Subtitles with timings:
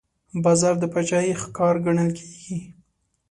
[0.43, 2.57] باز د باچاهۍ ښکار ګڼل کېږي